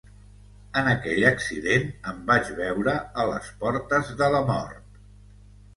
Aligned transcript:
En 0.79 0.87
aquell 0.93 1.25
accident, 1.31 1.85
em 2.13 2.25
vaig 2.31 2.49
veure 2.63 2.97
a 2.97 3.27
les 3.35 3.55
portes 3.63 4.13
de 4.23 4.33
la 4.37 4.45
mort. 4.53 5.03